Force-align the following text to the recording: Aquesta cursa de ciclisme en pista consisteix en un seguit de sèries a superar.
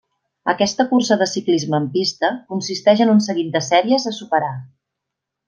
Aquesta 0.51 0.85
cursa 0.93 1.17
de 1.21 1.27
ciclisme 1.31 1.77
en 1.79 1.85
pista 1.97 2.31
consisteix 2.55 3.05
en 3.07 3.13
un 3.15 3.23
seguit 3.27 3.53
de 3.59 3.63
sèries 3.69 4.09
a 4.13 4.17
superar. 4.23 4.51